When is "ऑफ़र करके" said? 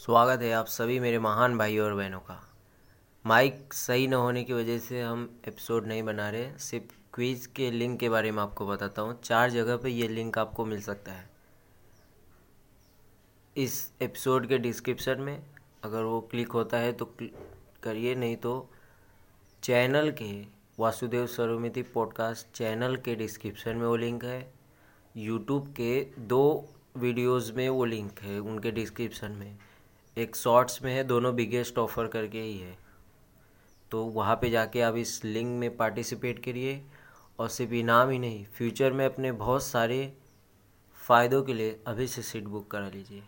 31.78-32.40